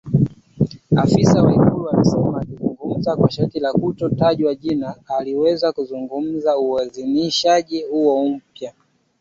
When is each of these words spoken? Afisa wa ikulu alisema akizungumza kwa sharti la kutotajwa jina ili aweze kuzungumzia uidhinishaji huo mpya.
Afisa 0.95 1.43
wa 1.43 1.51
ikulu 1.53 1.89
alisema 1.89 2.41
akizungumza 2.41 3.15
kwa 3.15 3.31
sharti 3.31 3.59
la 3.59 3.73
kutotajwa 3.73 4.55
jina 4.55 4.95
ili 5.21 5.35
aweze 5.35 5.71
kuzungumzia 5.71 6.57
uidhinishaji 6.57 7.81
huo 7.83 8.29
mpya. 8.29 8.73